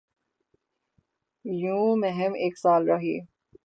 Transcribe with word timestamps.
یوں 1.45 1.95
مہم 1.95 2.33
ایک 2.33 2.57
سال 2.57 2.89
رہی۔ 2.89 3.15